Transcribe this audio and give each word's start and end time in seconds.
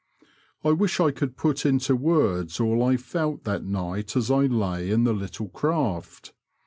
I 0.63 0.71
wish 0.71 0.99
I 0.99 1.11
could 1.11 1.37
put 1.37 1.63
into 1.63 1.95
words 1.95 2.59
all 2.59 2.83
I 2.83 2.97
felt 2.97 3.43
that 3.43 3.63
night 3.65 4.15
as 4.15 4.31
I 4.31 4.47
lay 4.47 4.89
in 4.89 5.03
the 5.03 5.13
little 5.13 5.49
craft. 5.49 6.33